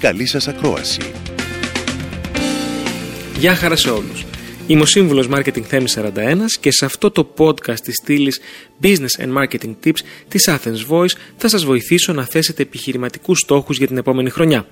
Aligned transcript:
Καλή 0.00 0.26
σας 0.26 0.48
ακρόαση. 0.48 1.00
Γεια 3.38 3.54
χαρά 3.54 3.76
σε 3.76 3.90
όλους. 3.90 4.24
Είμαι 4.66 4.82
ο 4.82 4.86
σύμβουλος 4.86 5.28
Marketing 5.30 5.62
Θέμης 5.62 5.92
41 5.92 6.58
και 6.60 6.72
σε 6.72 6.84
αυτό 6.84 7.10
το 7.10 7.34
podcast 7.38 7.80
της 7.80 7.94
στήλης 7.94 8.40
Business 8.82 9.24
and 9.24 9.42
Marketing 9.42 9.74
Tips 9.84 9.98
της 10.28 10.48
Athens 10.48 10.90
Voice 10.90 11.12
θα 11.36 11.48
σας 11.48 11.64
βοηθήσω 11.64 12.12
να 12.12 12.24
θέσετε 12.24 12.62
επιχειρηματικούς 12.62 13.38
στόχους 13.38 13.78
για 13.78 13.86
την 13.86 13.96
επόμενη 13.96 14.30
χρονιά. 14.30 14.66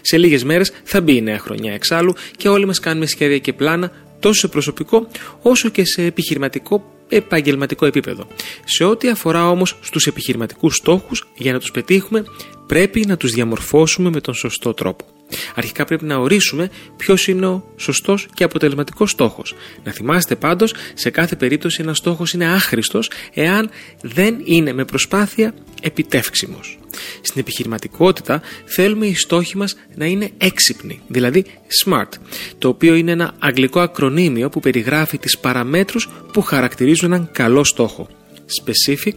Σε 0.00 0.18
λίγες 0.18 0.44
μέρες 0.44 0.72
θα 0.84 1.00
μπει 1.00 1.16
η 1.16 1.22
νέα 1.22 1.38
χρονιά 1.38 1.72
εξάλλου 1.72 2.14
και 2.36 2.48
όλοι 2.48 2.66
μας 2.66 2.80
κάνουμε 2.80 3.06
σχέδια 3.06 3.38
και 3.38 3.52
πλάνα 3.52 3.92
τόσο 4.20 4.40
σε 4.40 4.48
προσωπικό 4.48 5.08
όσο 5.42 5.68
και 5.68 5.84
σε 5.84 6.02
επιχειρηματικό 6.02 6.97
επαγγελματικό 7.08 7.86
επίπεδο. 7.86 8.26
Σε 8.64 8.84
ό,τι 8.84 9.08
αφορά 9.08 9.48
όμως 9.50 9.78
στους 9.80 10.06
επιχειρηματικούς 10.06 10.76
στόχους, 10.76 11.28
για 11.34 11.52
να 11.52 11.58
τους 11.58 11.70
πετύχουμε 11.70 12.24
πρέπει 12.66 13.06
να 13.06 13.16
τους 13.16 13.32
διαμορφώσουμε 13.32 14.10
με 14.10 14.20
τον 14.20 14.34
σωστό 14.34 14.74
τρόπο. 14.74 15.04
Αρχικά 15.54 15.84
πρέπει 15.84 16.04
να 16.04 16.16
ορίσουμε 16.16 16.70
ποιος 16.96 17.26
είναι 17.26 17.46
ο 17.46 17.64
σωστός 17.76 18.28
και 18.34 18.44
αποτελεσματικός 18.44 19.10
στόχος. 19.10 19.54
Να 19.84 19.92
θυμάστε 19.92 20.36
πάντως, 20.36 20.74
σε 20.94 21.10
κάθε 21.10 21.36
περίπτωση 21.36 21.82
ένας 21.82 21.96
στόχος 21.96 22.32
είναι 22.32 22.46
άχρηστος 22.46 23.10
εάν 23.34 23.70
δεν 24.02 24.40
είναι 24.44 24.72
με 24.72 24.84
προσπάθεια 24.84 25.54
επιτεύξιμος. 25.82 26.78
Στην 27.20 27.40
επιχειρηματικότητα 27.40 28.42
θέλουμε 28.64 29.06
οι 29.06 29.14
στόχοι 29.14 29.56
μας 29.56 29.76
να 29.94 30.06
είναι 30.06 30.30
έξυπνοι, 30.38 31.00
δηλαδή 31.08 31.44
SMART, 31.84 32.08
το 32.58 32.68
οποίο 32.68 32.94
είναι 32.94 33.12
ένα 33.12 33.34
αγγλικό 33.38 33.80
ακρονίμιο 33.80 34.48
που 34.48 34.60
περιγράφει 34.60 35.18
τις 35.18 35.38
παραμέτρους 35.38 36.08
που 36.32 36.42
χαρακτηρίζουν 36.42 37.12
έναν 37.12 37.28
καλό 37.32 37.64
στόχο. 37.64 38.08
Specific, 38.62 39.14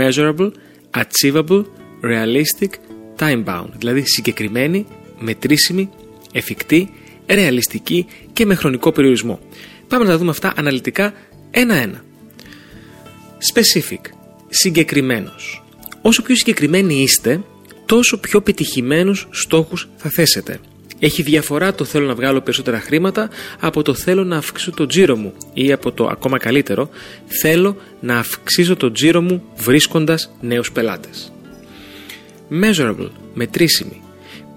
measurable, 0.00 0.50
achievable, 0.94 1.64
realistic, 2.02 2.70
time 3.18 3.44
bound, 3.44 3.68
δηλαδή 3.78 4.02
συγκεκριμένη, 4.06 4.86
μετρήσιμη, 5.18 5.90
εφικτή, 6.32 6.90
ρεαλιστική 7.26 8.06
και 8.32 8.46
με 8.46 8.54
χρονικό 8.54 8.92
περιορισμό. 8.92 9.40
Πάμε 9.88 10.04
να 10.04 10.10
τα 10.10 10.18
δούμε 10.18 10.30
αυτά 10.30 10.52
αναλυτικά 10.56 11.12
ένα-ένα. 11.50 12.04
Specific, 13.54 14.00
συγκεκριμένος. 14.48 15.64
Όσο 16.02 16.22
πιο 16.22 16.34
συγκεκριμένοι 16.34 17.02
είστε, 17.02 17.40
τόσο 17.86 18.18
πιο 18.18 18.40
πετυχημένους 18.40 19.28
στόχους 19.30 19.88
θα 19.96 20.10
θέσετε. 20.10 20.60
Έχει 20.98 21.22
διαφορά 21.22 21.74
το 21.74 21.84
θέλω 21.84 22.06
να 22.06 22.14
βγάλω 22.14 22.40
περισσότερα 22.40 22.80
χρήματα 22.80 23.30
από 23.60 23.82
το 23.82 23.94
θέλω 23.94 24.24
να 24.24 24.36
αυξήσω 24.36 24.70
το 24.70 24.86
τζίρο 24.86 25.16
μου 25.16 25.32
ή 25.54 25.72
από 25.72 25.92
το 25.92 26.06
ακόμα 26.06 26.38
καλύτερο 26.38 26.88
θέλω 27.26 27.76
να 28.00 28.18
αυξήσω 28.18 28.76
το 28.76 28.92
τζίρο 28.92 29.20
μου 29.20 29.42
βρίσκοντας 29.56 30.32
νέους 30.40 30.72
πελάτες. 30.72 31.32
Measurable, 32.50 33.10
μετρήσιμη 33.34 34.02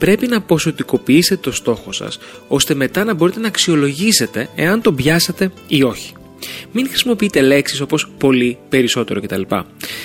πρέπει 0.01 0.27
να 0.27 0.41
ποσοτικοποιήσετε 0.41 1.41
το 1.41 1.51
στόχο 1.51 1.91
σας, 1.91 2.19
ώστε 2.47 2.73
μετά 2.73 3.03
να 3.03 3.13
μπορείτε 3.13 3.39
να 3.39 3.47
αξιολογήσετε 3.47 4.49
εάν 4.55 4.81
τον 4.81 4.95
πιάσατε 4.95 5.51
ή 5.67 5.83
όχι. 5.83 6.13
Μην 6.71 6.87
χρησιμοποιείτε 6.87 7.41
λέξεις 7.41 7.81
όπως 7.81 8.07
πολύ, 8.17 8.57
περισσότερο 8.69 9.21
κτλ. 9.21 9.41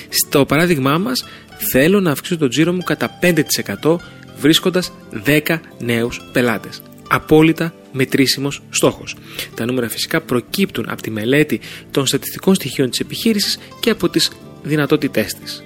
Στο 0.09 0.44
παράδειγμά 0.44 0.98
μας, 0.98 1.25
θέλω 1.70 2.00
να 2.00 2.10
αυξήσω 2.10 2.38
το 2.38 2.48
τζίρο 2.48 2.72
μου 2.72 2.82
κατά 2.82 3.19
5% 3.22 3.97
βρίσκοντας 4.38 4.93
10 5.25 5.60
νέους 5.78 6.20
πελάτες. 6.32 6.82
Απόλυτα 7.09 7.75
μετρήσιμος 7.93 8.62
στόχος. 8.70 9.16
Τα 9.54 9.65
νούμερα 9.65 9.88
φυσικά 9.88 10.20
προκύπτουν 10.20 10.87
από 10.88 11.03
τη 11.03 11.10
μελέτη 11.10 11.60
των 11.91 12.06
στατιστικών 12.06 12.54
στοιχείων 12.54 12.91
της 12.91 13.00
επιχείρησης 13.00 13.59
και 13.81 13.91
από 13.91 14.09
τις 14.09 14.31
δυνατότητές 14.62 15.34
της. 15.34 15.65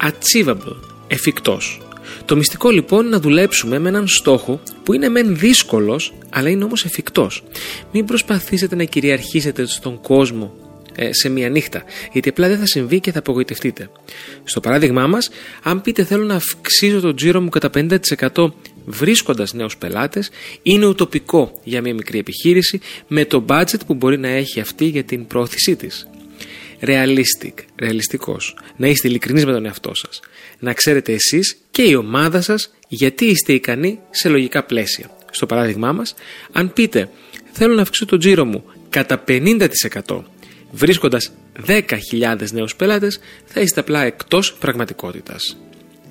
Achievable, 0.00 0.76
εφικτός. 1.06 1.80
Το 2.24 2.36
μυστικό 2.36 2.70
λοιπόν 2.70 3.00
είναι 3.00 3.10
να 3.10 3.20
δουλέψουμε 3.20 3.78
με 3.78 3.88
έναν 3.88 4.08
στόχο 4.08 4.60
που 4.82 4.92
είναι 4.92 5.08
μεν 5.08 5.36
δύσκολος, 5.36 6.12
αλλά 6.30 6.48
είναι 6.48 6.64
όμως 6.64 6.84
εφικτός. 6.84 7.42
Μην 7.92 8.04
προσπαθήσετε 8.04 8.76
να 8.76 8.84
κυριαρχήσετε 8.84 9.66
στον 9.66 10.00
κόσμο 10.00 10.54
ε, 10.94 11.12
σε 11.12 11.28
μία 11.28 11.48
νύχτα, 11.48 11.82
γιατί 12.12 12.28
απλά 12.28 12.48
δεν 12.48 12.58
θα 12.58 12.66
συμβεί 12.66 13.00
και 13.00 13.12
θα 13.12 13.18
απογοητευτείτε. 13.18 13.90
Στο 14.44 14.60
παράδειγμά 14.60 15.06
μας, 15.06 15.30
αν 15.62 15.80
πείτε 15.80 16.04
θέλω 16.04 16.24
να 16.24 16.34
αυξήσω 16.34 17.00
το 17.00 17.14
τζίρο 17.14 17.40
μου 17.40 17.48
κατά 17.48 17.70
50% 18.34 18.52
βρίσκοντας 18.84 19.52
νέους 19.52 19.76
πελάτες, 19.76 20.30
είναι 20.62 20.86
ουτοπικό 20.86 21.60
για 21.64 21.80
μια 21.80 21.94
μικρή 21.94 22.18
επιχείρηση 22.18 22.80
με 23.06 23.24
το 23.24 23.44
budget 23.48 23.80
που 23.86 23.94
μπορεί 23.94 24.18
να 24.18 24.28
έχει 24.28 24.60
αυτή 24.60 24.84
για 24.84 25.04
την 25.04 25.26
πρόθεσή 25.26 25.76
της 25.76 26.06
realistic, 26.80 27.52
ρεαλιστικός. 27.78 28.56
Να 28.76 28.86
είστε 28.86 29.08
ειλικρινείς 29.08 29.44
με 29.44 29.52
τον 29.52 29.64
εαυτό 29.66 29.94
σας. 29.94 30.20
Να 30.58 30.72
ξέρετε 30.72 31.12
εσείς 31.12 31.56
και 31.70 31.82
η 31.82 31.94
ομάδα 31.94 32.40
σας 32.40 32.74
γιατί 32.88 33.24
είστε 33.24 33.52
ικανοί 33.52 33.98
σε 34.10 34.28
λογικά 34.28 34.64
πλαίσια. 34.64 35.10
Στο 35.30 35.46
παράδειγμά 35.46 35.92
μας, 35.92 36.14
αν 36.52 36.72
πείτε 36.72 37.10
θέλω 37.52 37.74
να 37.74 37.82
αυξήσω 37.82 38.06
το 38.06 38.16
τζίρο 38.16 38.44
μου 38.44 38.64
κατά 38.90 39.24
50% 39.28 40.22
βρίσκοντας 40.70 41.32
10.000 41.66 42.50
νέους 42.52 42.76
πελάτες, 42.76 43.20
θα 43.44 43.60
είστε 43.60 43.80
απλά 43.80 44.04
εκτός 44.04 44.54
πραγματικότητας 44.54 45.56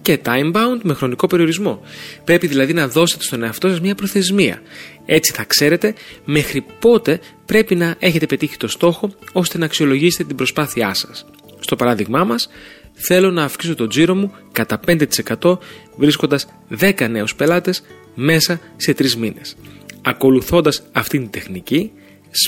και 0.05 0.19
time 0.25 0.51
bound 0.53 0.79
με 0.83 0.93
χρονικό 0.93 1.27
περιορισμό. 1.27 1.81
Πρέπει 2.23 2.47
δηλαδή 2.47 2.73
να 2.73 2.87
δώσετε 2.87 3.23
στον 3.23 3.43
εαυτό 3.43 3.69
σας 3.69 3.79
μια 3.79 3.95
προθεσμία. 3.95 4.61
Έτσι 5.05 5.31
θα 5.33 5.43
ξέρετε 5.43 5.93
μέχρι 6.25 6.65
πότε 6.79 7.19
πρέπει 7.45 7.75
να 7.75 7.95
έχετε 7.99 8.25
πετύχει 8.25 8.57
το 8.57 8.67
στόχο 8.67 9.11
ώστε 9.33 9.57
να 9.57 9.65
αξιολογήσετε 9.65 10.23
την 10.23 10.35
προσπάθειά 10.35 10.93
σας. 10.93 11.25
Στο 11.59 11.75
παράδειγμά 11.75 12.23
μας, 12.23 12.49
θέλω 12.93 13.31
να 13.31 13.43
αυξήσω 13.43 13.75
το 13.75 13.87
τζίρο 13.87 14.15
μου 14.15 14.31
κατά 14.51 14.79
5% 14.87 15.57
βρίσκοντας 15.97 16.47
10 16.79 17.09
νέους 17.09 17.35
πελάτες 17.35 17.83
μέσα 18.15 18.59
σε 18.75 18.93
3 18.93 19.15
μήνες. 19.15 19.55
Ακολουθώντας 20.01 20.83
αυτήν 20.91 21.21
την 21.21 21.29
τεχνική, 21.29 21.91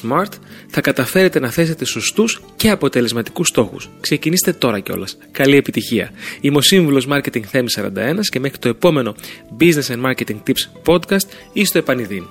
Smart 0.02 0.32
θα 0.70 0.82
καταφέρετε 0.82 1.40
να 1.40 1.50
θέσετε 1.50 1.86
σωστούς 1.86 2.42
και 2.56 2.70
αποτελεσματικούς 2.70 3.48
στόχους. 3.48 3.90
Ξεκινήστε 4.02 4.54
τώρα 4.54 4.80
κιόλας. 4.80 5.18
Καλή 5.32 5.56
επιτυχία. 5.56 6.12
Είμαι 6.42 6.58
ο 6.58 6.62
σύμβουλος 6.62 7.08
Marketing 7.10 7.44
Θέμη 7.44 7.70
41 7.70 8.28
και 8.30 8.40
μέχρι 8.40 8.58
το 8.58 8.70
επόμενο 8.70 9.16
Business 9.60 9.88
and 9.88 10.02
Marketing 10.06 10.38
Tips 10.48 10.70
podcast 10.86 11.28
ή 11.54 11.66
στο 11.66 11.78
επανειδήν. 11.78 12.24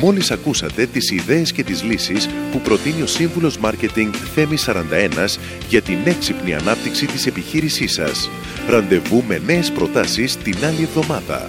Μόλις 0.00 0.30
ακούσατε 0.30 0.86
τις 0.86 1.10
ιδέες 1.10 1.52
και 1.52 1.62
τις 1.62 1.82
λύσεις 1.82 2.28
που 2.52 2.60
προτείνει 2.60 3.02
ο 3.02 3.06
Σύμβουλος 3.06 3.58
Μάρκετινγκ 3.58 4.12
Θέμη 4.34 4.56
41 4.56 5.38
για 5.68 5.82
την 5.82 5.98
έξυπνη 6.04 6.54
ανάπτυξη 6.54 7.06
της 7.06 7.26
επιχείρησής 7.26 7.92
σας. 7.92 8.30
Ραντεβού 8.68 9.24
με 9.28 9.42
νέες 9.46 9.70
προτάσεις 9.70 10.36
την 10.36 10.56
άλλη 10.64 10.82
εβδομάδα. 10.82 11.48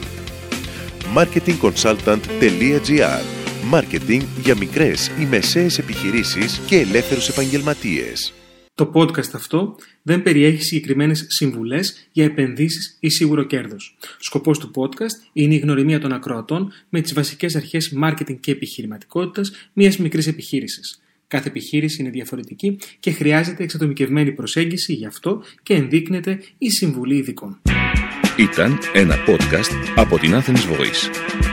marketingconsultant.gr 1.15 3.42
Μάρκετινγκ 3.63 4.21
για 4.43 4.57
μικρές 4.57 5.11
ή 5.19 5.25
μεσαίες 5.25 5.77
επιχειρήσεις 5.77 6.59
και 6.67 6.75
ελεύθερους 6.75 7.29
επαγγελματίες. 7.29 8.33
Το 8.75 8.91
podcast 8.93 9.33
αυτό 9.33 9.75
δεν 10.01 10.23
περιέχει 10.23 10.63
συγκεκριμένες 10.63 11.25
συμβουλές 11.27 12.07
για 12.11 12.23
επενδύσεις 12.23 12.97
ή 12.99 13.09
σίγουρο 13.09 13.43
κέρδος. 13.43 13.97
Σκοπός 14.19 14.59
του 14.59 14.71
podcast 14.75 15.29
είναι 15.33 15.55
η 15.55 15.57
γνωριμία 15.57 15.99
των 15.99 16.13
ακροατών 16.13 16.71
με 16.89 17.01
τις 17.01 17.13
βασικές 17.13 17.55
αρχές 17.55 17.91
μάρκετινγκ 17.91 18.39
και 18.39 18.51
επιχειρηματικότητας 18.51 19.51
μιας 19.73 19.97
μικρής 19.97 20.27
επιχείρησης. 20.27 21.01
Κάθε 21.27 21.47
επιχείρηση 21.47 22.01
είναι 22.01 22.09
διαφορετική 22.09 22.79
και 22.99 23.11
χρειάζεται 23.11 23.63
εξατομικευμένη 23.63 24.31
προσέγγιση 24.31 24.93
γι' 24.93 25.05
αυτό 25.05 25.43
και 25.63 25.73
ενδείκνεται 25.73 26.39
η 26.57 26.69
συμβουλή 26.69 27.15
ειδικών. 27.15 27.61
Ήταν 28.37 28.79
ένα 28.93 29.15
podcast 29.27 29.93
από 29.95 30.19
την 30.19 30.31
Athens 30.33 30.77
Voice. 30.77 31.52